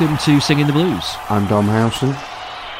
[0.00, 1.14] welcome to Singing the Blues.
[1.28, 2.14] I'm Dom Howson.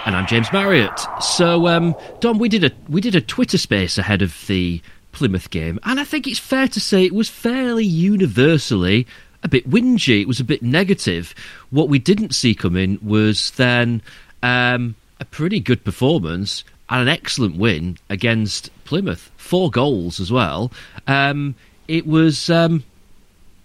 [0.07, 0.99] And I'm James Marriott.
[1.21, 4.81] So, um, Dom, we did a we did a Twitter space ahead of the
[5.13, 9.07] Plymouth game, and I think it's fair to say it was fairly universally
[9.43, 10.23] a bit whingy.
[10.23, 11.35] It was a bit negative.
[11.69, 14.01] What we didn't see coming was then
[14.43, 19.31] um, a pretty good performance and an excellent win against Plymouth.
[19.37, 20.73] Four goals as well.
[21.07, 21.55] Um,
[21.87, 22.83] it was um,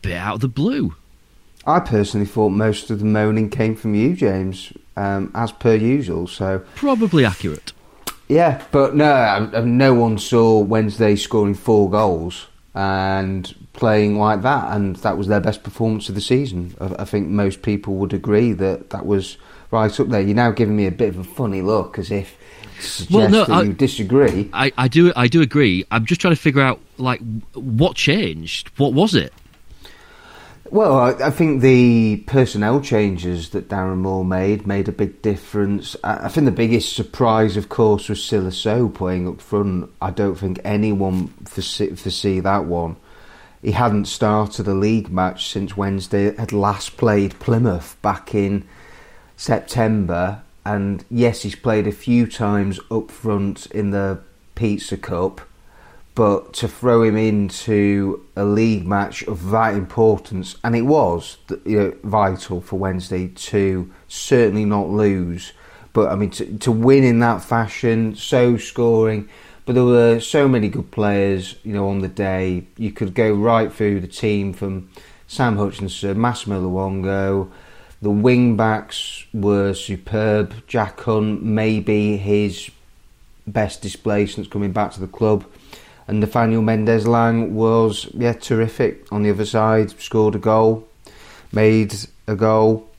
[0.03, 0.94] a bit out of the blue.
[1.68, 6.28] I personally thought most of the moaning came from you, James, um, as per usual.
[6.28, 7.73] So probably accurate.
[8.28, 14.95] Yeah, but no, no one saw Wednesday scoring four goals and playing like that, and
[14.98, 16.76] that was their best performance of the season.
[16.80, 19.38] I, I think most people would agree that that was
[19.72, 20.22] right up there.
[20.22, 22.36] You're now giving me a bit of a funny look, as if
[23.09, 24.50] well, no, I, you disagree.
[24.54, 25.14] I, I do.
[25.16, 25.86] I do agree.
[25.92, 27.22] I'm just trying to figure out like
[27.54, 28.70] what changed.
[28.78, 29.34] What was it?
[30.71, 35.95] Well, I, I, think the personnel changes that Darren Moore made made a big difference.
[36.03, 39.91] I, I think the biggest surprise, of course, was Sylla Sow playing up front.
[40.02, 42.95] I don't think anyone foresee, foresee that one.
[43.61, 48.67] He hadn't started a league match since Wednesday had last played Plymouth back in
[49.38, 50.41] September.
[50.66, 54.19] And yes, he's played a few times up front in the
[54.55, 55.41] Pizza Cup
[56.16, 61.77] but to throw him into a league match of that importance, and it was you
[61.77, 65.52] know, vital for Wednesday to certainly not lose.
[65.91, 69.30] But I mean, to, to win in that fashion, so scoring,
[69.66, 72.66] but there were so many good players, you know, on the day.
[72.77, 74.89] You could go right through the team from
[75.27, 77.52] Sam Hutchinson, Massimo Luongo.
[78.02, 80.54] The wing backs were superb.
[80.67, 82.70] Jack Hunt, maybe his
[83.48, 85.45] best display since coming back to the club
[86.08, 89.99] and Nathaniel Mendez-Laing was yeah terrific on the other side.
[89.99, 90.88] Scored a goal,
[91.52, 91.95] made
[92.27, 92.89] a goal,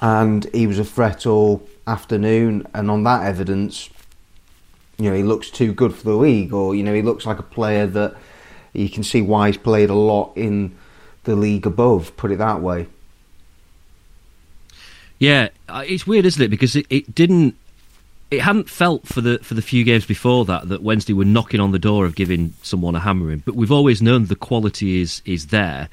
[0.00, 2.66] and he was a threat all afternoon.
[2.74, 3.90] And on that evidence,
[4.98, 7.38] you know he looks too good for the league, or you know he looks like
[7.38, 8.14] a player that
[8.72, 10.76] you can see why he's played a lot in
[11.24, 12.16] the league above.
[12.16, 12.86] Put it that way.
[15.18, 16.48] Yeah, uh, it's weird, isn't it?
[16.48, 17.56] Because it, it didn't
[18.30, 21.60] it hadn't felt for the for the few games before that that Wednesday were knocking
[21.60, 25.22] on the door of giving someone a hammering, but we've always known the quality is
[25.24, 25.88] is there.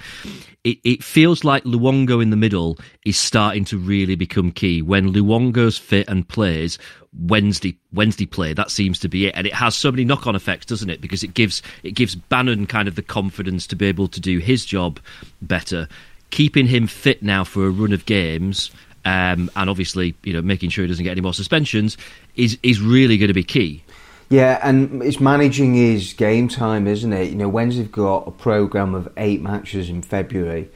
[0.63, 4.81] It, it feels like Luongo in the middle is starting to really become key.
[4.81, 6.77] When Luongo's fit and plays,
[7.17, 10.35] Wednesday Wednesday play that seems to be it, and it has so many knock on
[10.35, 10.99] effects, doesn't it?
[10.99, 14.39] Because it gives it gives Bannan kind of the confidence to be able to do
[14.39, 14.99] his job
[15.41, 15.87] better.
[16.31, 18.71] Keeping him fit now for a run of games
[19.05, 21.97] um, and obviously, you know, making sure he doesn't get any more suspensions
[22.35, 23.83] is is really going to be key.
[24.29, 27.29] Yeah, and it's managing his game time, isn't it?
[27.29, 30.69] You know, Wednesday've got a program of eight matches in February,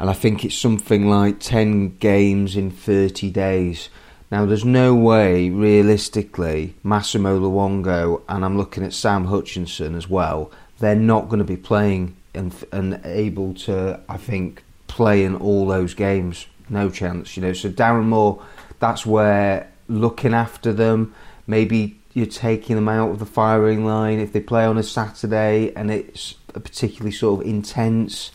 [0.00, 3.88] and I think it's something like ten games in thirty days.
[4.30, 10.50] Now, there's no way, realistically, Massimo Luongo and I'm looking at Sam Hutchinson as well.
[10.80, 15.66] They're not going to be playing and, and able to, I think, play in all
[15.66, 17.52] those games no chance, you know.
[17.52, 18.42] So Darren Moore,
[18.78, 21.14] that's where looking after them,
[21.46, 25.72] maybe you're taking them out of the firing line if they play on a Saturday
[25.74, 28.30] and it's a particularly sort of intense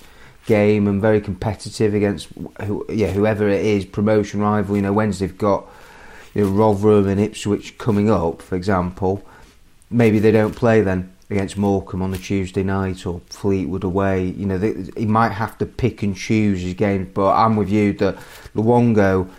[0.46, 2.28] game and very competitive against
[2.64, 4.76] who, yeah whoever it is promotion rival.
[4.76, 5.66] You know, Wednesday they've got
[6.34, 9.24] you know Rotherham and Ipswich coming up, for example.
[9.90, 14.26] Maybe they don't play then against Morecambe on the Tuesday night or Fleetwood away.
[14.26, 17.10] You know, they, he might have to pick and choose his games.
[17.14, 18.18] But I'm with you that
[18.56, 19.30] Luongo,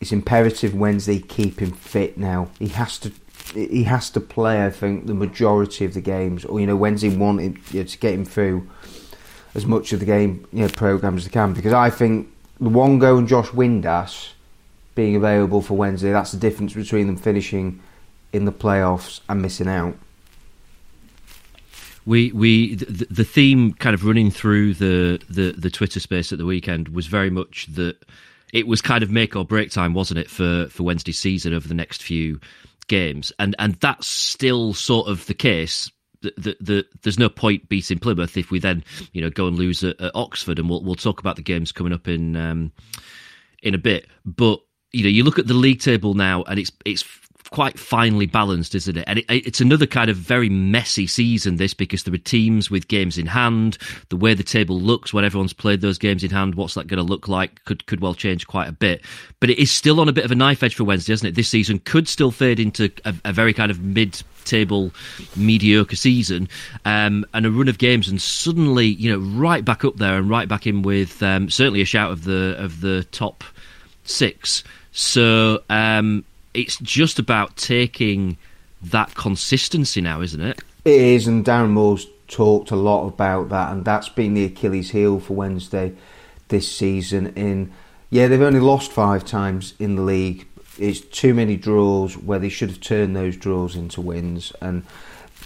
[0.00, 2.50] it's imperative Wednesday keep him fit now.
[2.58, 3.12] He has to.
[3.54, 7.16] He has to play, I think, the majority of the games, or you know, Wednesday
[7.16, 8.68] wanted you know, to get him through
[9.54, 11.54] as much of the game you know, program as they can.
[11.54, 12.28] Because I think
[12.60, 14.32] Luongo and Josh Windass
[14.94, 17.80] being available for Wednesday, that's the difference between them finishing
[18.34, 19.96] in the playoffs and missing out
[22.08, 26.38] we we the, the, theme kind of running through the, the the Twitter space at
[26.38, 28.02] the weekend was very much that
[28.54, 31.68] it was kind of make or break time, wasn't it, for for Wednesday season over
[31.68, 32.40] the next few
[32.88, 35.92] games, and and that's still sort of the case.
[36.20, 38.82] The, the, the, there's no point beating Plymouth if we then
[39.12, 41.72] you know go and lose at, at Oxford, and we'll we'll talk about the games
[41.72, 42.72] coming up in um,
[43.62, 44.06] in a bit.
[44.24, 44.60] But
[44.92, 47.04] you know, you look at the league table now, and it's it's
[47.50, 49.04] quite finely balanced, isn't it?
[49.06, 52.88] And it, it's another kind of very messy season, this, because there are teams with
[52.88, 53.78] games in hand.
[54.08, 56.98] The way the table looks when everyone's played those games in hand, what's that going
[56.98, 59.02] to look like could, could well change quite a bit.
[59.40, 61.34] But it is still on a bit of a knife edge for Wednesday, isn't it?
[61.34, 64.90] This season could still fade into a, a very kind of mid table
[65.36, 66.48] mediocre season
[66.86, 70.30] um, and a run of games and suddenly you know right back up there and
[70.30, 73.44] right back in with um, certainly a shout of the of the top
[74.04, 74.64] six.
[74.92, 76.24] So um,
[76.54, 78.36] it's just about taking
[78.82, 80.62] that consistency now, isn't it?
[80.84, 84.90] It is, and Darren Moore's talked a lot about that, and that's been the Achilles
[84.90, 85.94] heel for Wednesday
[86.48, 87.28] this season.
[87.34, 87.72] In
[88.10, 90.46] yeah, they've only lost five times in the league.
[90.78, 94.52] It's too many draws where they should have turned those draws into wins.
[94.60, 94.84] And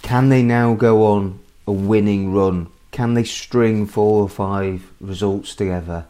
[0.01, 2.67] can they now go on a winning run?
[2.91, 6.05] Can they string four or five results together?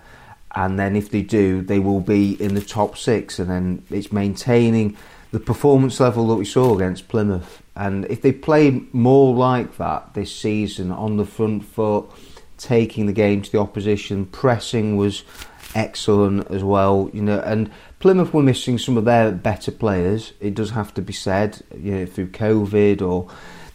[0.55, 3.39] And then if they do, they will be in the top six.
[3.39, 4.97] And then it's maintaining
[5.31, 7.63] the performance level that we saw against Plymouth.
[7.75, 12.05] And if they play more like that this season on the front foot,
[12.57, 15.23] taking the game to the opposition, pressing was
[15.73, 17.09] excellent as well.
[17.13, 20.33] You know, and Plymouth were missing some of their better players.
[20.39, 23.27] It does have to be said, you know, through COVID or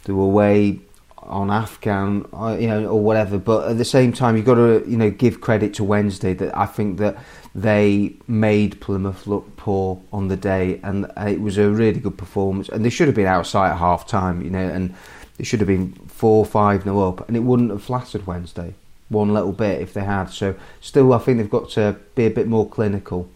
[0.04, 0.80] they were away
[1.28, 3.38] on AFCON, uh, you know, or whatever.
[3.38, 6.56] But at the same time, you've got to, you know, give credit to Wednesday that
[6.56, 7.16] I think that
[7.54, 12.68] they made Plymouth look poor on the day, and it was a really good performance.
[12.68, 14.94] And they should have been outside at half time, you know, and
[15.36, 18.74] they should have been four, five no up, and it wouldn't have flattered Wednesday
[19.08, 20.26] one little bit if they had.
[20.26, 23.28] So still, I think they've got to be a bit more clinical.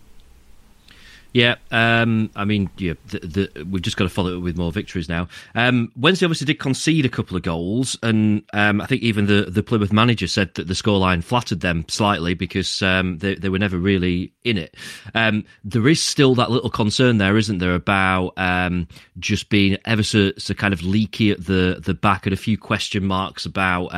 [1.33, 3.19] Yeah, um, I mean, yeah, the,
[3.55, 5.29] the, we've just got to follow it with more victories now.
[5.55, 9.47] Um, Wednesday obviously did concede a couple of goals, and um, I think even the,
[9.49, 13.59] the Plymouth manager said that the scoreline flattered them slightly because um, they, they were
[13.59, 14.77] never really in it.
[15.15, 18.87] Um, there is still that little concern there, isn't there, about um,
[19.19, 22.59] just being ever so, so kind of leaky at the, the back and a few
[22.59, 23.89] question marks about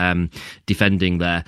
[0.66, 1.44] defending there.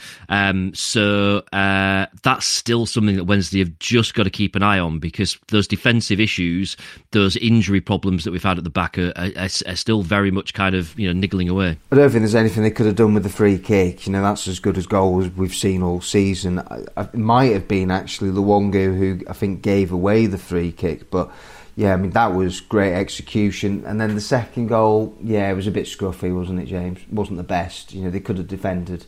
[0.74, 4.98] so uh, that's still something that Wednesday have just got to keep an eye on
[4.98, 6.76] because those defensive issues,
[7.10, 10.54] those injury problems that we've had at the back are, are, are, still very much
[10.54, 11.76] kind of you know niggling away.
[11.92, 14.06] I don't think there's anything they could have done with the free kick.
[14.06, 16.62] You know that's as good as goals we've seen all season.
[16.96, 21.30] It might have been actually Luongo who I think gave away the free kick, but
[21.76, 23.84] yeah, I mean that was great execution.
[23.84, 27.00] And then the second goal, yeah, it was a bit scruffy, wasn't it, James?
[27.12, 27.92] Wasn't the best.
[27.92, 29.04] You know they could have defended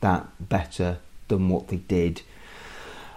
[0.00, 0.98] that better
[1.28, 2.22] than what they did.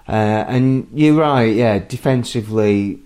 [0.07, 3.00] Uh, and you're right, yeah, defensively,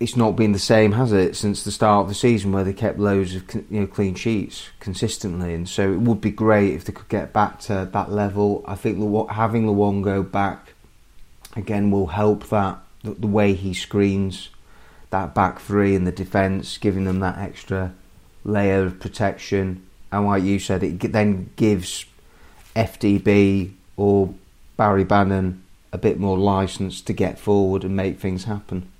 [0.00, 2.72] it's not been the same, has it, since the start of the season where they
[2.72, 6.84] kept loads of you know clean sheets consistently, and so it would be great if
[6.84, 8.64] they could get back to that level.
[8.66, 8.98] I think
[9.30, 10.72] having Luongo back
[11.54, 14.48] again will help that the, way he screens
[15.10, 17.92] that back three in the defence, giving them that extra
[18.44, 19.86] layer of protection.
[20.10, 22.04] And like you said, it then gives
[22.74, 24.34] FDB or
[24.76, 25.61] Barry Bannan
[25.92, 28.90] a bit more license to get forward and make things happen.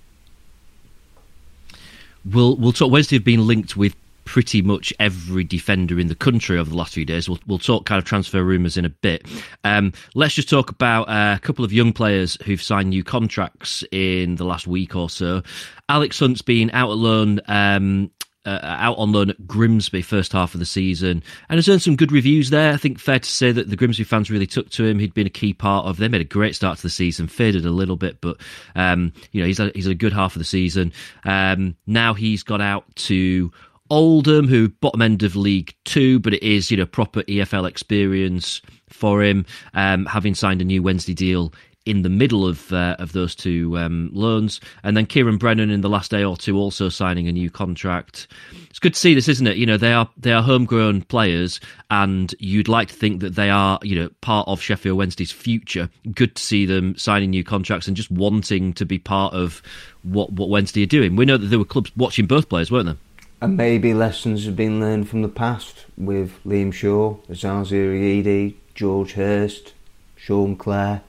[2.25, 2.93] We'll we'll talk.
[2.93, 6.95] Wednesday have been linked with pretty much every defender in the country over the last
[6.95, 7.29] few days.
[7.29, 9.27] We'll, we'll talk kind of transfer rumours in a bit.
[9.65, 14.37] Um, let's just talk about a couple of young players who've signed new contracts in
[14.37, 15.43] the last week or so.
[15.89, 18.11] Alex Hunt's been out alone um,
[18.45, 21.97] uh, out on loan at Grimsby first half of the season and has earned some
[21.97, 22.73] good reviews there.
[22.73, 24.99] I think fair to say that the Grimsby fans really took to him.
[24.99, 25.97] He'd been a key part of.
[25.97, 28.39] They made a great start to the season, faded a little bit, but
[28.75, 30.93] um, you know he's a, he's a good half of the season.
[31.25, 33.53] Um, now he's got out to
[33.91, 38.61] Oldham, who bottom end of League Two, but it is you know proper EFL experience
[38.89, 39.47] for him.
[39.75, 41.53] Um, having signed a new Wednesday deal
[41.85, 45.81] in the middle of uh, of those two um, loans, and then Kieran Brennan in
[45.81, 48.29] the last day or two also signing a new contract.
[48.71, 49.57] It's good to see this, isn't it?
[49.57, 51.61] You know they are they are homegrown players,
[51.91, 55.91] and you'd like to think that they are you know part of Sheffield Wednesday's future.
[56.15, 59.63] Good to see them signing new contracts and just wanting to be part of
[60.03, 61.17] what what Wednesday are doing.
[61.17, 62.97] We know that there were clubs watching both players, weren't there?
[63.41, 69.15] And maybe lessons have been learned from the past with Liam Shaw, Osaze Urhoghide, George
[69.15, 69.73] Hurst,
[70.15, 71.03] Sean Clare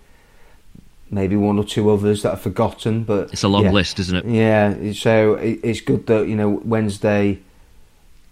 [1.14, 3.04] maybe one or two others that are forgotten.
[3.04, 4.26] But it's a long yeah, list, isn't it?
[4.26, 4.94] Yeah.
[4.94, 7.40] So it's good that you know Wednesday,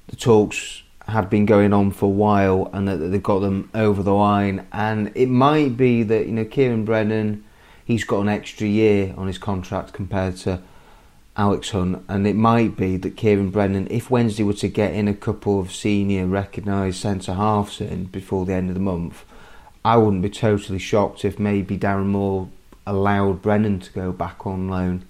[0.07, 4.03] the talks had been going on for a while, and that they've got them over
[4.03, 4.67] the line.
[4.71, 7.43] And it might be that you know Kieran Brennan,
[7.85, 10.61] he's got an extra year on his contract compared to.
[11.37, 15.07] Alex Hunt, and it might be that Kieran Brennan, if Wednesday were to get in
[15.07, 19.23] a couple of senior recognised centre halves in before the end of the month,
[19.83, 22.49] I wouldn't be totally shocked if maybe Darren Moore
[22.91, 25.05] allowed Brennan to go back on loan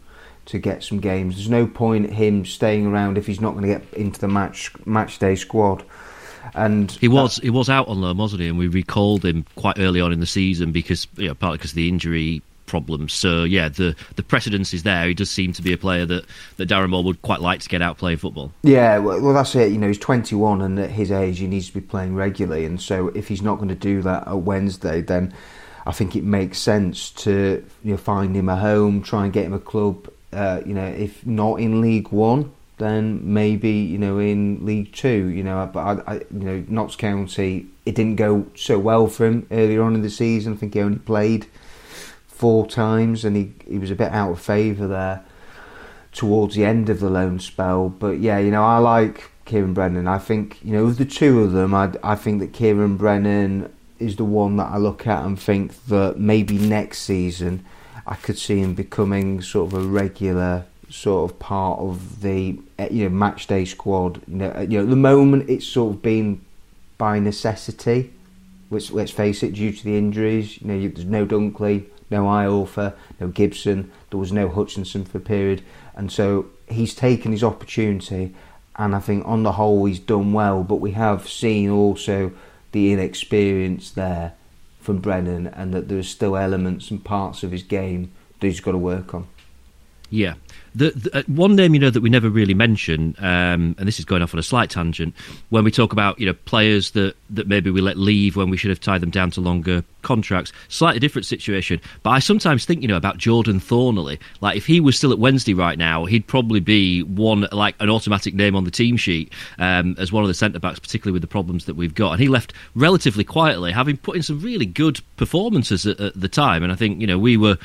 [0.45, 1.35] to get some games.
[1.35, 4.71] There's no point him staying around if he's not going to get into the match
[4.85, 5.83] match day squad.
[6.53, 8.47] And he was he was out on loan, wasn't he?
[8.47, 11.71] And we recalled him quite early on in the season because you know, partly because
[11.71, 13.13] of the injury problems.
[13.13, 15.07] So yeah, the the precedence is there.
[15.07, 16.25] He does seem to be a player that
[16.57, 18.51] that Darren Moore would quite like to get out playing football.
[18.63, 19.71] Yeah, well, well, that's it.
[19.71, 22.65] You know, he's 21, and at his age, he needs to be playing regularly.
[22.65, 25.33] And so if he's not going to do that at Wednesday, then
[25.85, 29.45] I think it makes sense to you know, find him a home, try and get
[29.45, 30.11] him a club.
[30.31, 35.27] Uh, you know, if not in League One, then maybe you know in League Two.
[35.27, 39.25] You know, but I, I, you know Notts County, it didn't go so well for
[39.25, 40.53] him earlier on in the season.
[40.53, 41.47] I think he only played
[42.27, 45.23] four times, and he he was a bit out of favour there
[46.11, 47.89] towards the end of the loan spell.
[47.89, 50.07] But yeah, you know, I like Kieran Brennan.
[50.07, 53.71] I think you know of the two of them, I I think that Kieran Brennan
[54.01, 57.65] is the one that I look at and think that maybe next season
[58.05, 62.89] I could see him becoming sort of a regular sort of part of the eh,
[62.91, 64.21] you know match day squad.
[64.27, 66.41] You know, at the moment it's sort of been
[66.97, 68.13] by necessity.
[68.69, 72.93] Which let's face it, due to the injuries, you know, there's no Dunkley, no Iorfa,
[73.19, 73.91] no Gibson.
[74.09, 75.61] There was no Hutchinson for a period,
[75.93, 78.33] and so he's taken his opportunity.
[78.77, 80.63] And I think on the whole he's done well.
[80.63, 82.31] But we have seen also
[82.71, 84.33] the inexperience there
[84.79, 88.59] from Brennan, and that there are still elements and parts of his game that he's
[88.59, 89.27] got to work on.
[90.09, 90.33] Yeah,
[90.73, 93.99] the, the, uh, one name you know that we never really mention, um, and this
[93.99, 95.13] is going off on a slight tangent,
[95.49, 98.57] when we talk about you know players that, that maybe we let leave when we
[98.57, 101.81] should have tied them down to longer contracts, slightly different situation.
[102.03, 104.19] But I sometimes think you know about Jordan Thorniley.
[104.39, 107.89] Like if he was still at Wednesday right now, he'd probably be one like an
[107.89, 111.21] automatic name on the team sheet um, as one of the centre backs, particularly with
[111.21, 112.13] the problems that we've got.
[112.13, 116.29] And he left relatively quietly, having put in some really good performances at, at the
[116.29, 116.63] time.
[116.63, 117.57] And I think you know we were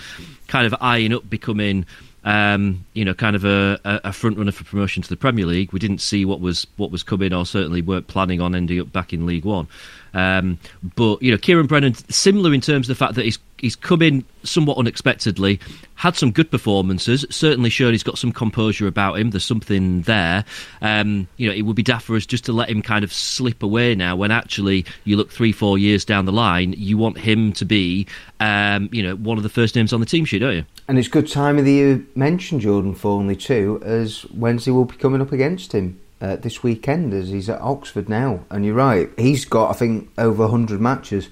[0.49, 1.87] kind of eyeing up becoming
[2.27, 5.73] um, you know, kind of a, a front runner for promotion to the Premier League.
[5.73, 8.93] We didn't see what was what was coming, or certainly weren't planning on ending up
[8.93, 9.69] back in League One.
[10.17, 10.59] Um,
[10.97, 14.01] but you know, Kieran Brennan, similar in terms of the fact that he's he's come
[14.01, 15.61] in somewhat unexpectedly,
[15.95, 17.27] had some good performances.
[17.29, 19.31] Certainly showed he's got some composure about him.
[19.31, 20.47] There's something there.
[20.81, 23.13] Um, you know, it would be daft for us just to let him kind of
[23.13, 24.17] slip away now.
[24.17, 28.07] When actually, you look three, four years down the line, you want him to be,
[28.41, 30.65] um, you know, one of the first names on the team sheet, don't you?
[30.89, 34.97] And it's good time of the year mention Jordan Thorniley too, as Wednesday will be
[34.97, 38.41] coming up against him uh, this weekend as he's at Oxford now.
[38.51, 41.29] And you're right, he's got I think over 100 matches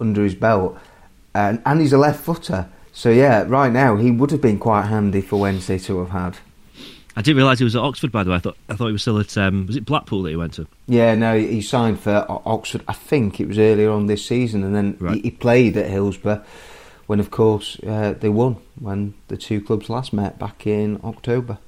[0.00, 0.78] under his belt,
[1.34, 2.68] and and he's a left footer.
[2.92, 6.38] So yeah, right now he would have been quite handy for Wednesday to have had.
[7.18, 8.12] I didn't realise he was at Oxford.
[8.12, 10.22] By the way, I thought I thought he was still at um, was it Blackpool
[10.24, 10.66] that he went to?
[10.86, 12.82] Yeah, no, he signed for Oxford.
[12.86, 15.14] I think it was earlier on this season, and then right.
[15.14, 16.44] he, he played at Hillsborough
[17.06, 21.58] when, of course, uh, they won when the two clubs last met back in October.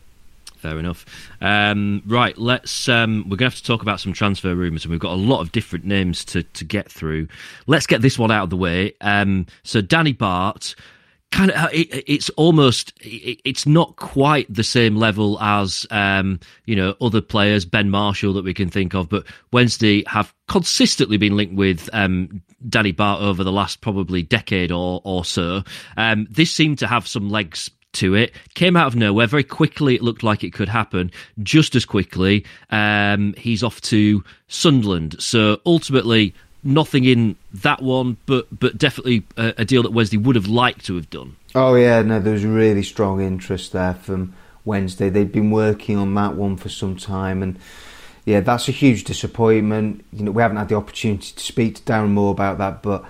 [0.68, 1.06] Fair enough.
[1.40, 2.90] Um, right, let's.
[2.90, 5.16] Um, we're going to have to talk about some transfer rumours, and we've got a
[5.16, 7.26] lot of different names to to get through.
[7.66, 8.92] Let's get this one out of the way.
[9.00, 10.75] Um, so, Danny Batth,
[11.32, 16.76] kind of it, it's almost it, it's not quite the same level as um, you
[16.76, 21.34] know other players Ben Marshall that we can think of but Wednesday have consistently been
[21.34, 25.62] linked with um, Danny Batth over the last probably decade or or so
[25.96, 29.95] um, this seemed to have some legs to it came out of nowhere very quickly
[29.95, 31.11] it looked like it could happen
[31.42, 38.47] just as quickly um, he's off to Sunderland so ultimately nothing in that one, but
[38.57, 41.37] but definitely a, a, deal that Wednesday would have liked to have done.
[41.54, 45.09] Oh yeah, no, there was really strong interest there from Wednesday.
[45.09, 47.59] They'd been working on that one for some time, and
[48.25, 50.04] yeah, that's a huge disappointment.
[50.12, 53.04] You know, we haven't had the opportunity to speak to Darren Moore about that, but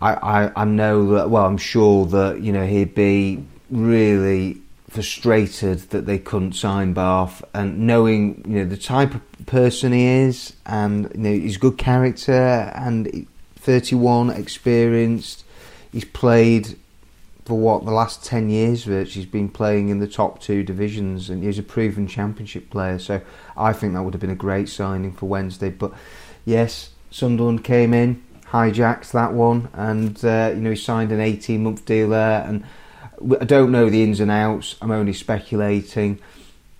[0.00, 1.30] I, I, I know that.
[1.30, 7.42] Well, I'm sure that you know he'd be really frustrated that they couldn't sign Batth,
[7.54, 11.78] and knowing you know the type of person he is, and you know his good
[11.78, 13.26] character, and
[13.56, 15.44] 31, experienced.
[15.90, 16.76] He's played
[17.44, 21.28] for what the last 10 years virtually he's been playing in the top two divisions
[21.28, 23.20] and he's a proven championship player so
[23.56, 25.92] I think that would have been a great signing for Wednesday but
[26.44, 31.62] yes Sunderland came in hijacked that one and uh, you know he signed an 18
[31.62, 32.64] month deal there and
[33.40, 34.76] I don't know the ins and outs.
[34.80, 36.18] I'm only speculating.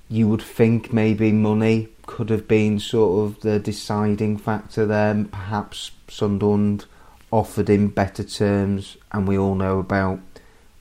[0.09, 5.27] You would think maybe money could have been sort of the deciding factor there.
[5.31, 6.85] Perhaps Sunderland
[7.31, 10.21] offered him better terms, and we all know about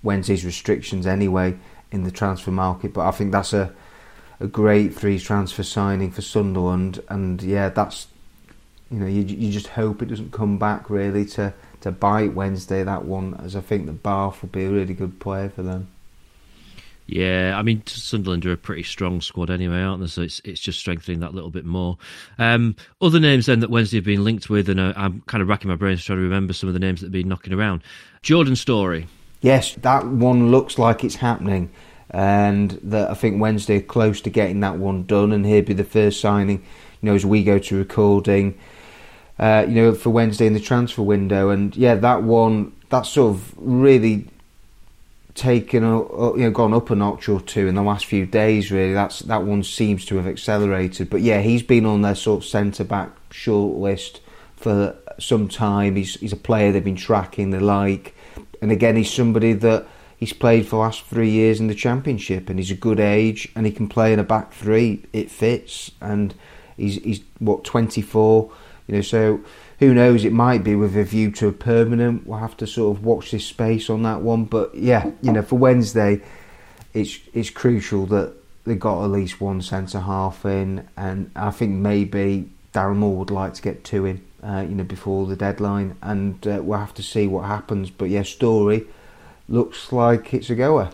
[0.03, 1.57] Wednesday's restrictions anyway
[1.91, 2.93] in the transfer market.
[2.93, 3.71] But I think that's a
[4.41, 8.07] a great free transfer signing for Sunderland, and yeah, that's
[8.89, 12.83] you know you you just hope it doesn't come back really to to bite Wednesday
[12.83, 15.87] that one, as I think the Batth will be a really good player for them.
[17.11, 20.07] Yeah, I mean Sunderland are a pretty strong squad anyway, aren't they?
[20.07, 21.97] So it's it's just strengthening that little bit more.
[22.39, 25.49] Um, other names then that Wednesday have been linked with, and uh, I'm kind of
[25.49, 27.81] racking my brains trying to remember some of the names that have been knocking around.
[28.21, 29.07] Jordan Storey.
[29.41, 31.69] Yes, that one looks like it's happening,
[32.11, 35.73] and that I think Wednesday are close to getting that one done, and he'd be
[35.73, 36.59] the first signing.
[37.01, 38.57] You know, as we go to recording,
[39.41, 41.49] uh, you know, for Wednesday in the transfer window.
[41.49, 44.27] And yeah, that one that's sort of really
[45.33, 45.97] taken a,
[46.35, 48.71] you know gone up a notch or two in the last few days.
[48.71, 51.09] Really, that's that one seems to have accelerated.
[51.09, 54.19] But yeah, he's been on their sort of centre back shortlist
[54.55, 55.95] for some time.
[55.95, 57.49] He's he's a player they've been tracking.
[57.49, 58.15] They like,
[58.61, 62.47] and again, he's somebody that he's played for the last three years in the championship,
[62.47, 65.03] and he's a good age, and he can play in a back three.
[65.13, 66.35] It fits, and
[66.77, 68.51] he's he's what twenty four.
[68.91, 69.39] You know, so
[69.79, 70.25] who knows?
[70.25, 72.27] It might be with a view to a permanent.
[72.27, 74.43] We'll have to sort of watch this space on that one.
[74.43, 76.21] But yeah, you know, for Wednesday,
[76.93, 78.33] it's it's crucial that
[78.65, 83.31] they got at least one centre half in, and I think maybe Darren Moore would
[83.31, 86.93] like to get two in, uh, you know, before the deadline, and uh, we'll have
[86.95, 87.89] to see what happens.
[87.89, 88.85] But yeah, Storey
[89.47, 90.91] looks like it's a goer.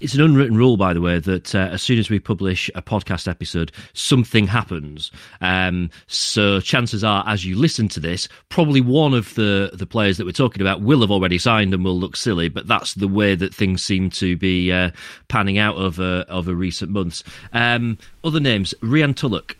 [0.00, 2.82] It's an unwritten rule, by the way, that uh, as soon as we publish a
[2.82, 5.10] podcast episode, something happens.
[5.40, 10.18] Um, so chances are, as you listen to this, probably one of the, the players
[10.18, 12.48] that we're talking about will have already signed and will look silly.
[12.48, 14.90] But that's the way that things seem to be uh,
[15.28, 17.24] panning out over over recent months.
[17.52, 19.56] Um, other names: Rayhaan Tulloch.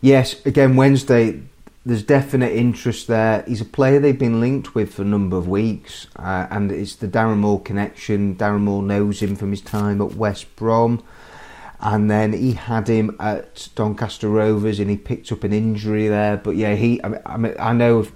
[0.00, 1.40] Yes, again Wednesday
[1.88, 3.42] there's definite interest there.
[3.48, 6.94] He's a player they've been linked with for a number of weeks, uh, and it's
[6.96, 8.36] the Darren Moore connection.
[8.36, 11.02] Darren Moore knows him from his time at West Brom,
[11.80, 16.36] and then he had him at Doncaster Rovers, and he picked up an injury there.
[16.36, 18.06] But yeah, he I, mean, I know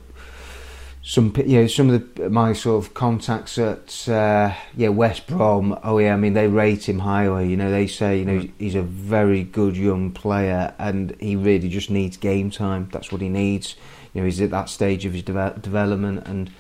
[1.05, 5.79] some you know some of the, my sort of contacts at uh, yeah West Brom.
[5.83, 7.51] Oh yeah, I mean they rate him highly.
[7.51, 8.53] You know they say you know mm.
[8.59, 12.89] he's a very good young player and he really just needs game time.
[12.93, 13.75] That's what he needs.
[14.15, 16.51] You know he's at that stage of his de- development and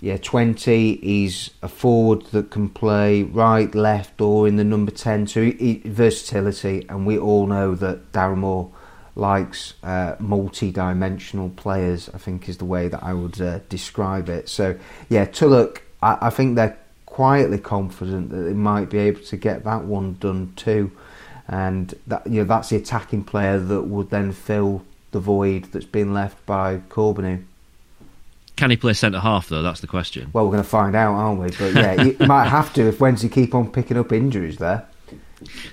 [0.00, 0.96] yeah, 20.
[0.96, 5.26] He's a forward that can play right, left, or in the number 10.
[5.26, 8.70] So he, he, versatility, and we all know that Darren Moore
[9.18, 12.08] likes uh, multi-dimensional players.
[12.14, 14.48] I think is the way that I would uh, describe it.
[14.48, 14.78] So
[15.08, 19.64] yeah, Tulloch, I, I, think they're quietly confident that they might be able to get
[19.64, 20.92] that one done too,
[21.48, 25.86] and that you know that's the attacking player that would then fill the void that's
[25.86, 27.44] been left by Corbeanu.
[28.56, 29.62] Can he play centre half though?
[29.62, 30.30] That's the question.
[30.32, 31.50] Well, we're going to find out, aren't we?
[31.50, 34.86] But yeah, he might have to if Wednesday keep on picking up injuries there.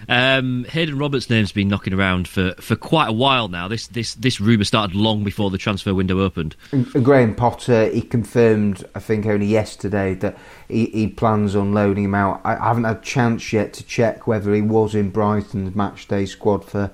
[0.07, 3.67] Um, Haydon Roberts' name's been knocking around for, for quite a while now.
[3.67, 6.55] This this this rumour started long before the transfer window opened.
[7.03, 12.15] Graham Potter, he confirmed, I think only yesterday, that he, he plans on loaning him
[12.15, 12.41] out.
[12.43, 16.27] I, I haven't had a chance yet to check whether he was in Brighton's matchday
[16.27, 16.91] squad for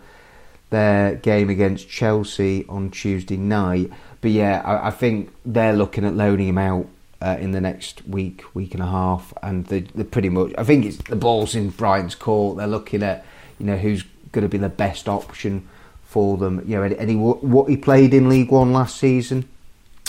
[0.70, 3.92] their game against Chelsea on Tuesday night.
[4.22, 6.88] But yeah, I, I think they're looking at loaning him out
[7.22, 10.54] uh, in the next week, week and a half, and they, are pretty much.
[10.58, 12.58] I think it's the ball's in Brighton's court.
[12.58, 13.26] They're looking at
[13.60, 15.68] you know who's going to be the best option
[16.04, 16.64] for them.
[16.66, 19.48] You know, and what he played in League One last season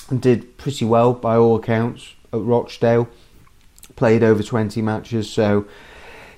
[0.08, 3.08] and did pretty well by all accounts at Rochdale.
[3.94, 5.66] Played over twenty matches, so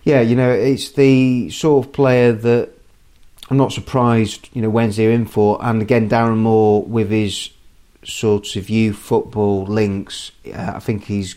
[0.03, 2.71] yeah, you know it's the sort of player that
[3.49, 4.49] I'm not surprised.
[4.53, 7.51] You know Wednesday in for, and again Darren Moore with his
[8.05, 10.33] sorts of youth football links.
[10.47, 11.37] Uh, I think he's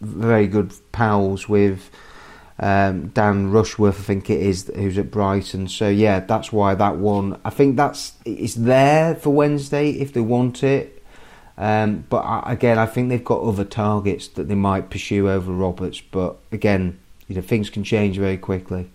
[0.00, 1.90] very good pals with
[2.58, 4.00] um, Dan Ashworth.
[4.00, 5.68] I think it is who's at Brighton.
[5.68, 7.40] So yeah, that's why that one.
[7.44, 10.92] I think that's it's there for Wednesday if they want it.
[11.58, 15.52] Um, but I, again, I think they've got other targets that they might pursue over
[15.52, 16.00] Roberts.
[16.00, 16.98] But again,
[17.28, 18.90] you know, things can change very quickly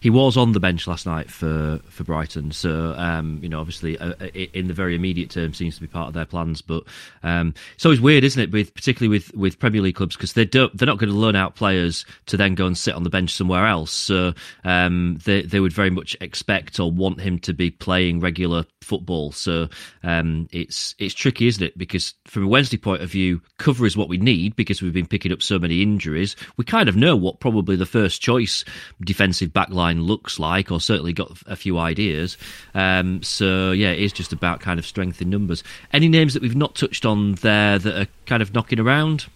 [0.00, 2.52] he was on the bench last night for for Brighton.
[2.52, 5.86] So um, you know, obviously, uh, uh in the very immediate term, seems to be
[5.86, 6.62] part of their plans.
[6.62, 6.84] But
[7.22, 8.50] um, it's always weird, isn't it?
[8.50, 11.54] With particularly with with Premier League clubs because they they're not going to loan out
[11.54, 13.92] players to then go and sit on the bench somewhere else.
[13.92, 18.64] So um, they they would very much expect or want him to be playing regular
[18.82, 19.32] football.
[19.32, 19.68] So
[20.02, 21.78] um, it's it's tricky, isn't it?
[21.78, 25.06] Because from a Wednesday point of view, cover is what we need because we've been
[25.06, 26.36] picking up so many injuries.
[26.56, 28.64] We kind of know what probably the first choice
[29.00, 32.36] defensive back line looks like, or certainly got a few ideas.
[32.74, 35.62] Um, so yeah, it is just about kind of strength in numbers.
[35.92, 39.26] Any names that we've not touched on there that are kind of knocking around?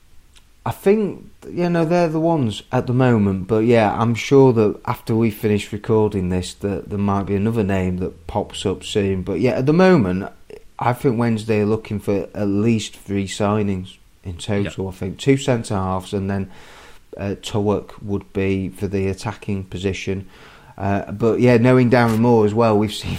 [0.64, 4.81] I think you know they're the ones at the moment, but yeah, I'm sure that
[4.87, 9.23] after we finish recording this, that there might be another name that pops up soon.
[9.23, 10.33] But yeah, at the moment,
[10.79, 14.85] I think Wednesday are looking for at least three signings in total.
[14.85, 14.95] Yep.
[14.95, 16.51] I think two centre halves and then
[17.16, 20.29] uh, would be for the attacking position.
[20.77, 23.18] Uh, but yeah, knowing Darren Moore as well, we've seen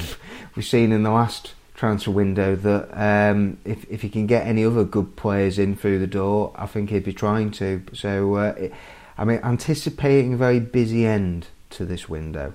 [0.55, 4.65] we've seen in the last transfer window that um, if if he can get any
[4.65, 7.83] other good players in through the door, I think he'd be trying to.
[7.93, 8.73] So uh, it,
[9.17, 12.53] I mean, anticipating a very busy end to this window.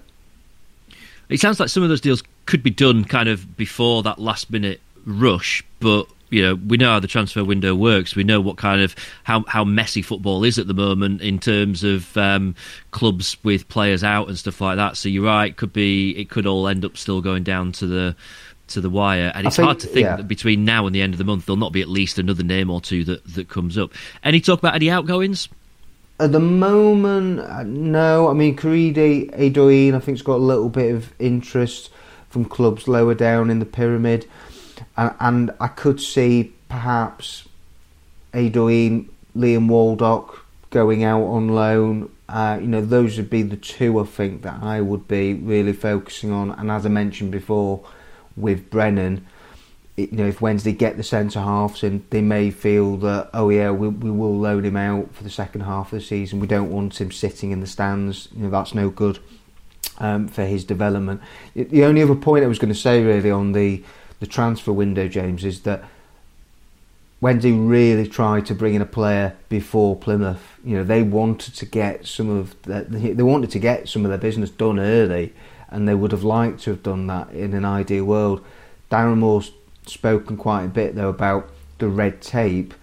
[1.29, 4.51] It sounds like some of those deals could be done kind of before that last
[4.51, 8.15] minute rush, but you know we know how the transfer window works.
[8.15, 11.85] We know what kind of how how messy football is at the moment in terms
[11.85, 12.55] of um,
[12.91, 14.97] clubs with players out and stuff like that.
[14.97, 15.57] So you're right.
[15.57, 18.17] Could be it could all end up still going down to the
[18.69, 20.17] to the wire, and it's think, hard to think yeah.
[20.17, 22.43] that between now and the end of the month there'll not be at least another
[22.43, 23.93] name or two that that comes up.
[24.23, 25.49] Any talk about any outgoings?
[26.21, 28.29] At the moment, uh, no.
[28.29, 31.91] I mean, Korede Adedoyin, I think, has got a little bit of interest
[32.29, 34.29] from clubs lower down in the pyramid,
[34.97, 37.49] and, and I could see perhaps
[38.33, 42.11] Adedoyin, Liam Waldock going out on loan.
[42.29, 45.73] Uh, you know, those would be the two I think that I would be really
[45.73, 46.51] focusing on.
[46.53, 47.85] And as I mentioned before,
[48.37, 49.27] with Brennan,
[49.97, 53.71] you know, if Wednesday get the centre halves and they may feel that, oh yeah,
[53.71, 56.39] we, we will loan him out for the second half of the season.
[56.39, 58.29] We don't want him sitting in the stands.
[58.37, 59.19] You know, that's no good
[59.99, 61.21] um, for his development.
[61.55, 63.83] The only other point I was going to say really on the
[64.21, 65.85] the transfer window, James, is that
[67.21, 70.59] Wednesday really tried to bring in a player before Plymouth.
[70.65, 74.11] You know, they wanted to get some of the, they wanted to get some of
[74.11, 75.33] their business done early,
[75.69, 78.45] and they would have liked to have done that in an ideal world.
[78.91, 79.53] Darren Moore's
[79.87, 82.75] spoken quite a bit though about the red tape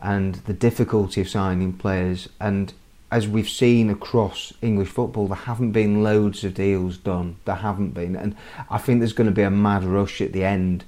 [0.00, 2.28] and the difficulty of signing players.
[2.40, 2.72] And
[3.12, 7.36] as we've seen across English football, there haven't been loads of deals done.
[7.44, 8.34] There haven't been, and
[8.70, 10.84] I think there's going to be a mad rush at the end.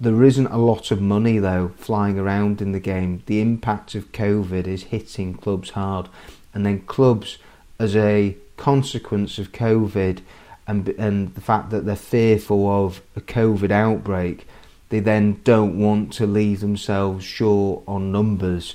[0.00, 3.22] There isn't a lot of money though flying around in the game.
[3.26, 6.08] The impact of COVID is hitting clubs hard,
[6.54, 7.36] and then clubs,
[7.78, 10.20] as a consequence of COVID,
[10.66, 14.46] and and the fact that they're fearful of a COVID outbreak,
[14.88, 18.74] they then don't want to leave themselves short on numbers.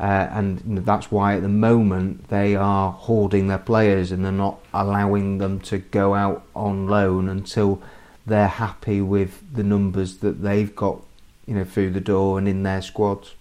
[0.00, 4.58] Uh, and that's why at the moment they are hoarding their players and they're not
[4.72, 7.82] allowing them to go out on loan until
[8.24, 11.02] they're happy with the numbers that they've got,
[11.44, 13.34] you know, through the door and in their squads.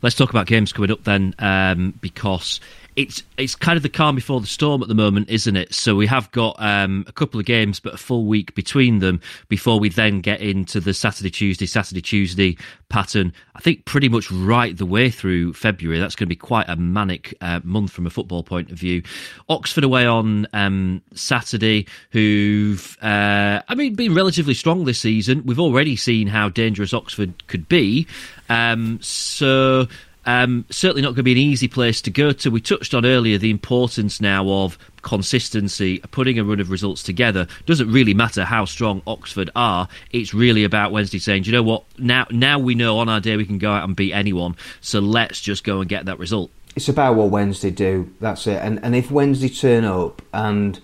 [0.00, 2.60] Let's talk about games coming up then, um, because
[2.94, 5.72] it's it's kind of the calm before the storm at the moment, isn't it?
[5.72, 9.20] So we have got um, a couple of games, but a full week between them
[9.48, 12.56] before we then get into the Saturday, Tuesday, Saturday, Tuesday
[12.90, 13.32] pattern.
[13.54, 15.98] I think pretty much right the way through February.
[15.98, 19.02] That's going to be quite a manic uh, month from a football point of view.
[19.48, 25.42] Oxford away on um, Saturday, who've uh, I mean been relatively strong this season.
[25.46, 28.06] We've already seen how dangerous Oxford could be.
[28.50, 29.88] Um, so
[30.24, 32.50] um, certainly not going to be an easy place to go to.
[32.50, 37.46] We touched on earlier the importance now of consistency, putting a run of results together.
[37.66, 39.88] Doesn't really matter how strong Oxford are.
[40.10, 41.84] It's really about Wednesday saying, you know what?
[41.98, 44.56] Now, now we know on our day we can go out and beat anyone.
[44.80, 46.50] So let's just go and get that result.
[46.74, 48.12] It's about what Wednesday do.
[48.20, 48.58] That's it.
[48.62, 50.80] And and if Wednesday turn up and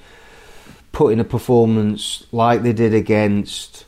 [0.92, 3.86] put in a performance like they did against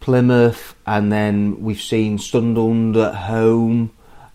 [0.00, 3.90] Plymouth, and then we've seen Sunderland at home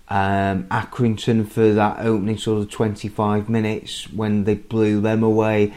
[0.09, 5.73] um, Accrington for that opening sort of 25 minutes when they blew them away.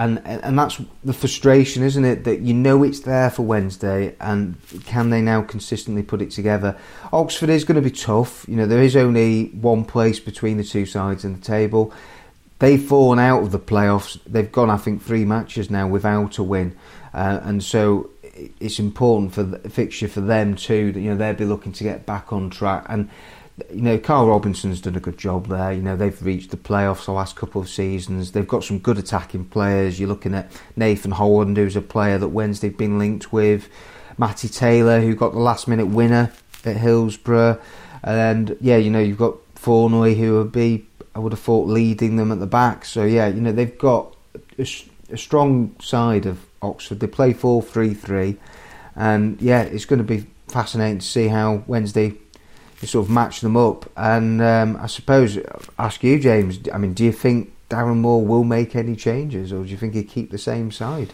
[0.00, 2.22] And, and that's the frustration, isn't it?
[2.22, 6.76] That you know it's there for Wednesday, and can they now consistently put it together?
[7.12, 8.48] Oxford is going to be tough.
[8.48, 11.92] You know, there is only one place between the two sides in the table.
[12.60, 14.20] They've fallen out of the playoffs.
[14.24, 16.76] They've gone, I think, three matches now without a win,
[17.12, 18.10] uh, and so
[18.60, 20.92] it's important for the fixture for them too.
[20.92, 23.10] That you know they'll be looking to get back on track and
[23.72, 25.72] you know, Karl Robinson's done a good job there.
[25.72, 28.32] You know, they've reached the playoffs the last couple of seasons.
[28.32, 29.98] They've got some good attacking players.
[29.98, 33.68] You're looking at Nathan Holland, who's a player that Wednesday've been linked with.
[34.16, 36.32] Matty Taylor, who got the last minute winner
[36.64, 37.60] at Hillsborough.
[38.02, 42.16] And yeah, you know, you've got Fornoy, who would be, I would have thought, leading
[42.16, 42.84] them at the back.
[42.84, 44.14] So yeah, you know, they've got
[44.58, 44.66] a,
[45.10, 47.00] a strong side of Oxford.
[47.00, 48.36] They play 4 3 3.
[48.96, 52.14] And yeah, it's going to be fascinating to see how Wednesday
[52.86, 53.90] sort of match them up.
[53.96, 55.38] And um, I suppose
[55.78, 56.60] ask you, James.
[56.72, 59.94] I mean, do you think Darren Moore will make any changes, or do you think
[59.94, 61.12] he'll keep the same side?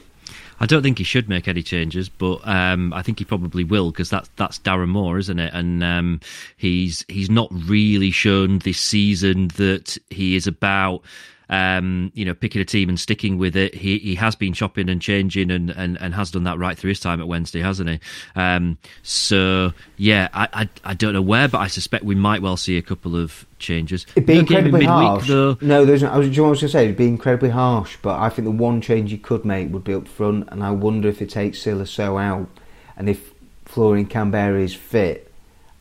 [0.60, 3.90] I don't think he should make any changes, but um, I think he probably will
[3.90, 5.52] because that's that's Darren Moore, isn't it?
[5.52, 6.20] And um,
[6.56, 11.02] he's he's not really shown this season that he is about
[11.48, 13.74] um, you know, picking a team and sticking with it.
[13.74, 16.90] He he has been chopping and changing and, and, and has done that right through
[16.90, 18.00] his time at Wednesday, hasn't he?
[18.34, 22.56] Um, so yeah, I, I, I don't know where, but I suspect we might well
[22.56, 24.06] see a couple of changes.
[24.16, 25.28] It'd be no incredibly harsh.
[25.28, 25.58] Though.
[25.60, 26.02] No, there's.
[26.02, 28.80] I was, was going to say it'd be incredibly harsh, but I think the one
[28.80, 31.86] change you could make would be up front, and I wonder if it takes Sylla
[31.86, 32.48] Sow out,
[32.96, 33.32] and if
[33.64, 35.30] Florian Kamberi is fit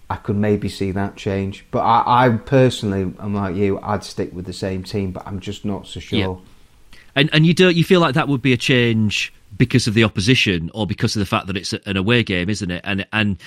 [0.09, 1.65] I could maybe see that change.
[1.71, 5.39] But I, I personally, I'm like you, I'd stick with the same team, but I'm
[5.39, 6.19] just not so sure.
[6.19, 6.99] Yeah.
[7.15, 10.03] And and you don't you feel like that would be a change because of the
[10.03, 12.81] opposition or because of the fact that it's an away game, isn't it?
[12.83, 13.37] And and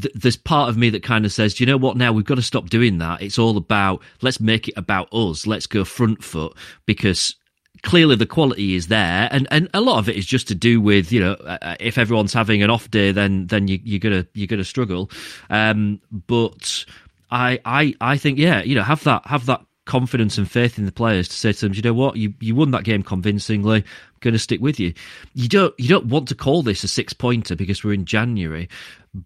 [0.00, 1.96] th- there's part of me that kind of says, do you know what?
[1.96, 3.22] Now we've got to stop doing that.
[3.22, 5.46] It's all about let's make it about us.
[5.46, 7.34] Let's go front foot because
[7.82, 10.80] clearly the quality is there, and and a lot of it is just to do
[10.80, 14.00] with you know uh, uh if everyone's having an off day, then then you, you're
[14.00, 15.10] gonna you're gonna struggle.
[15.50, 16.84] Um, but
[17.30, 20.84] I I I think yeah, you know have that have that confidence and faith in
[20.84, 23.84] the players to say to them, you know what, you you won that game convincingly.
[24.24, 24.92] I'm to stick with you.
[25.34, 28.68] You don't you don't want to call this a six pointer because we're in January,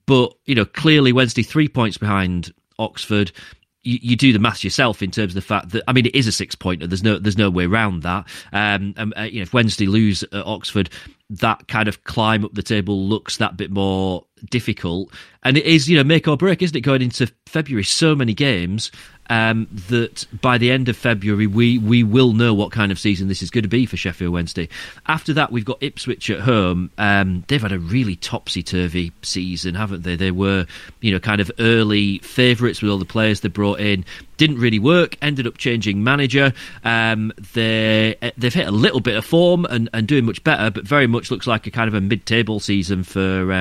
[0.06, 3.32] but you know clearly Wednesday three points behind Oxford
[3.82, 6.14] you, you, do the maths yourself in terms of the fact that I mean it
[6.14, 6.86] is a six pointer.
[6.86, 8.26] There's no there's no way around that.
[8.52, 10.90] Um, um uh, you know, if Wednesday lose at Oxford,
[11.30, 15.12] that kind of climb up the table looks that bit more difficult.
[15.42, 16.82] And it is you know make or break, isn't it?
[16.82, 18.90] Going into February, so many games,
[19.30, 23.28] um, that by the end of February we we will know what kind of season
[23.28, 24.68] this is going to be for Sheffield Wednesday.
[25.06, 26.90] After that, we've got Ipswich at home.
[26.98, 30.16] Um, they've had a really topsy turvy season, haven't they?
[30.16, 30.66] They were
[31.00, 34.04] you know kind of early favourites with all the players they brought in.
[34.36, 35.16] Didn't really work.
[35.22, 36.52] Ended up changing manager.
[36.82, 40.84] Um, they they've hit a little bit of form and, and doing much better, but
[40.84, 43.52] very much looks like a kind of a mid table season for.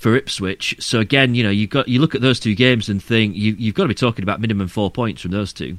[0.00, 0.76] For Ipswich.
[0.80, 3.54] So again, you know, you got you look at those two games and think you,
[3.58, 5.76] you've got to be talking about minimum four points from those two.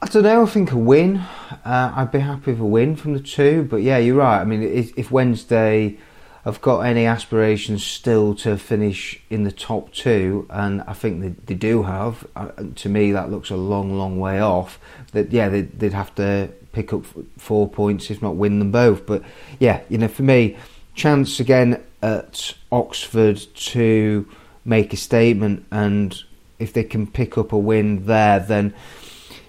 [0.00, 0.42] I don't know.
[0.42, 1.18] I think a win.
[1.62, 3.64] Uh, I'd be happy with a win from the two.
[3.70, 4.40] But yeah, you're right.
[4.40, 5.98] I mean, if, if Wednesday
[6.44, 11.28] have got any aspirations still to finish in the top two, and I think they,
[11.28, 12.26] they do have.
[12.34, 14.80] Uh, to me, that looks a long, long way off.
[15.12, 17.04] That yeah, they, would have to pick up
[17.38, 19.06] four points, if not win them both.
[19.06, 19.22] But
[19.60, 20.56] yeah, you know, for me,
[20.94, 24.28] chance again at Oxford to
[24.64, 26.22] make a statement, and
[26.58, 28.74] if they can pick up a win there, then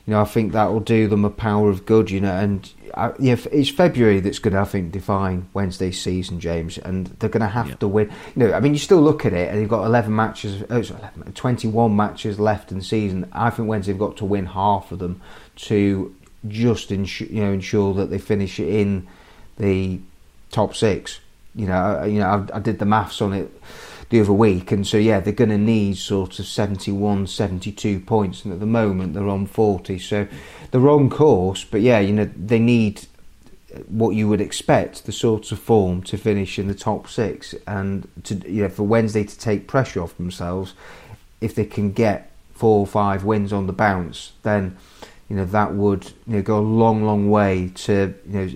[0.05, 2.11] you know I think that will do them a power of good.
[2.11, 6.39] You know, and I, yeah, it's February that's going to I think define Wednesday's season,
[6.39, 7.75] James, and they're going to have yeah.
[7.75, 8.11] to win.
[8.35, 10.77] You know, I mean, you still look at it, and you've got eleven matches, oh,
[10.77, 13.29] 11, 21 matches left in the season.
[13.33, 15.21] I think Wednesday've got to win half of them
[15.55, 16.15] to
[16.47, 19.07] just ensure you know ensure that they finish in
[19.57, 19.99] the
[20.51, 21.19] top six
[21.55, 23.51] you know, you know, I, I did the maths on it
[24.09, 28.43] the other week, and so yeah, they're going to need sort of 71, 72 points,
[28.43, 30.27] and at the moment they're on 40, so
[30.71, 33.07] they're on course, but yeah, you know, they need
[33.73, 37.55] uh, what you would expect the sorts of form to finish in the top six,
[37.65, 40.73] and to you know, for Wednesday to take pressure off themselves,
[41.41, 44.77] if they can get four or five wins on the bounce, then
[45.29, 48.51] you know that would you know, go a long, long way to you know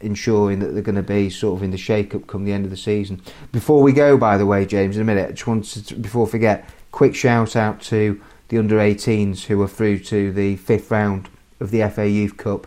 [0.00, 2.70] ensuring that they're going to be sort of in the shake-up come the end of
[2.70, 3.20] the season.
[3.50, 6.26] Before we go, by the way, James, in a minute, I just wanted to, before
[6.26, 10.90] I forget, quick shout out to the under 18s who are through to the fifth
[10.90, 11.28] round
[11.60, 12.66] of the FA Youth Cup.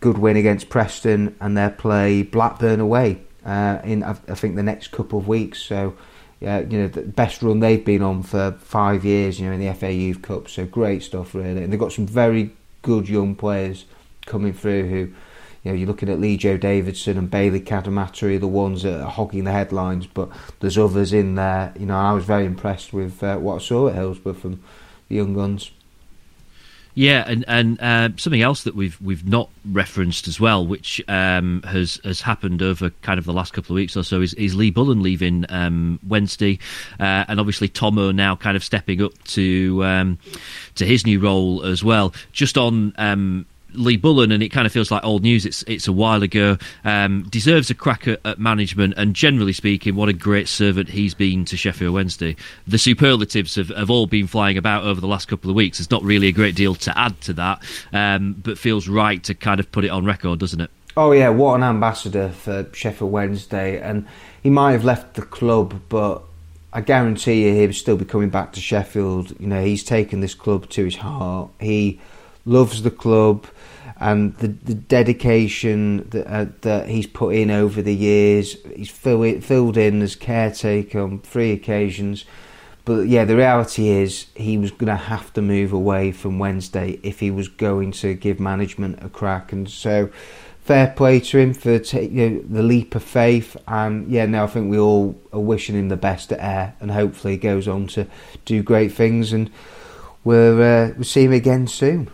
[0.00, 4.92] Good win against Preston, and they play Blackburn away uh, in I, think the next
[4.92, 5.60] couple of weeks.
[5.60, 5.94] So
[6.40, 9.72] you know, the best run they've been on for five years, you know, in the
[9.74, 10.48] FA Youth Cup.
[10.48, 11.64] So great stuff, really.
[11.64, 13.84] And they've got some very good young players
[14.26, 15.14] coming through who, you
[15.64, 19.52] know, you're looking at Leojo Davidson and Bailey Cadamarteri, the ones that are hogging the
[19.52, 21.72] headlines, but there's others in there.
[21.78, 24.62] You know, I was very impressed with uh, what I saw at Hillsborough from
[25.08, 25.70] the young guns.
[26.94, 31.62] Yeah, and and uh, something else that we've we've not referenced as well, which um,
[31.62, 34.56] has has happened over kind of the last couple of weeks or so, is, is
[34.56, 36.58] Lee Bullen leaving um, Wednesday,
[36.98, 40.18] uh, and obviously Tomo now kind of stepping up to um,
[40.74, 42.12] to his new role as well.
[42.32, 45.44] Just on um, Lee Bullen, and it kind of feels like old news.
[45.44, 46.56] It's it's a while ago.
[46.84, 51.14] Um, deserves a crack at, at, management, and generally speaking, what a great servant he's
[51.14, 52.36] been to Sheffield Wednesday.
[52.66, 55.78] The superlatives have, have all been flying about over the last couple of weeks.
[55.78, 59.34] There's not really a great deal to add to that, um, but feels right to
[59.34, 60.70] kind of put it on record, doesn't it?
[60.96, 64.06] Oh yeah, what an ambassador for Sheffield Wednesday, and
[64.42, 66.22] he might have left the club, but
[66.72, 69.38] I guarantee you he'll still be coming back to Sheffield.
[69.38, 71.50] You know, he's taken this club to his heart.
[71.60, 72.00] He
[72.44, 73.46] loves the club
[74.00, 78.56] and the, the dedication that, uh, that he's put in over the years.
[78.74, 82.24] He's fill, filled in as caretaker on three occasions.
[82.84, 86.98] But yeah, the reality is he was going to have to move away from Wednesday
[87.02, 89.52] if he was going to give management a crack.
[89.52, 90.10] And so,
[90.62, 93.56] fair play to him for take, you know, the leap of faith.
[93.66, 96.90] And yeah, now I think we all are wishing him the best at Ayr, and
[96.90, 98.06] hopefully he goes on to
[98.44, 99.32] do great things.
[99.32, 99.50] And
[100.24, 102.10] we'll, uh, we'll see him again soon.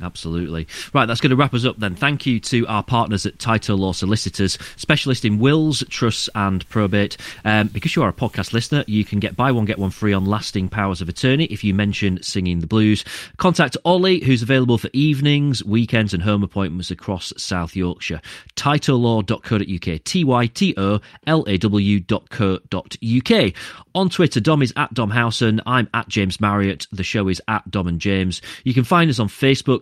[0.00, 0.66] Absolutely.
[0.94, 1.94] Right, that's going to wrap us up then.
[1.94, 7.16] Thank you to our partners at Tyto Law Solicitors, specialist in wills, trusts, and probate.
[7.44, 10.12] Um, because you are a podcast listener, you can get buy one, get one free
[10.12, 13.04] on lasting powers of attorney if you mention singing the blues.
[13.36, 18.20] Contact Ollie, who's available for evenings, weekends, and home appointments across South Yorkshire.
[18.56, 23.52] TytoLaw.co.uk, T Y T O L A W.co.uk.
[23.94, 25.60] On Twitter, Dom is at Dom Howson.
[25.66, 26.86] I'm at James Marriott.
[26.92, 28.40] The show is at Dom and James.
[28.64, 29.28] You can find us on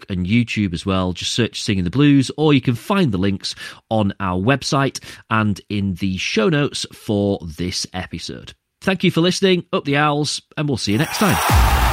[0.00, 1.12] Facebook and YouTube as well.
[1.12, 3.54] Just search Singing the Blues, or you can find the links
[3.88, 8.54] on our website and in the show notes for this episode.
[8.80, 9.66] Thank you for listening.
[9.72, 11.89] Up the owls, and we'll see you next time.